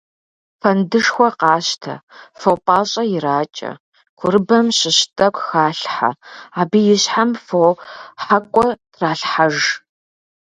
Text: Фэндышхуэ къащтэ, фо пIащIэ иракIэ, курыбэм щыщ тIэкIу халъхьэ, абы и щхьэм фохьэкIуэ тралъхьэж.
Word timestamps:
Фэндышхуэ 0.59 1.29
къащтэ, 1.39 1.93
фо 2.39 2.51
пIащIэ 2.65 3.03
иракIэ, 3.15 3.71
курыбэм 4.17 4.67
щыщ 4.77 4.99
тIэкIу 5.15 5.43
халъхьэ, 5.49 6.11
абы 6.59 6.79
и 6.93 6.97
щхьэм 7.01 7.31
фохьэкIуэ 7.45 8.67
тралъхьэж. 8.93 9.57